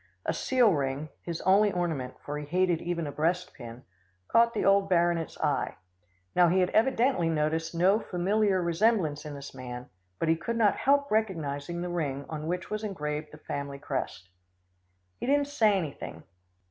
[0.25, 3.83] A seal ring, his only ornament, for he hated even a breast pin,
[4.29, 5.75] caught the old baronet's eye.
[6.35, 10.75] Now he had evidently noticed no familiar resemblance in this man, but he could not
[10.75, 14.27] help recognising the ring on which was engraved the family crest.
[15.19, 16.23] He didn't say anything.